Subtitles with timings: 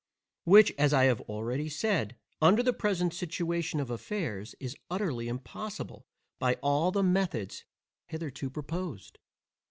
[0.45, 6.07] which, as I have already said, under the present situation of affairs, is utterly impossible
[6.39, 7.65] by all the methods
[8.07, 9.19] hitherto proposed.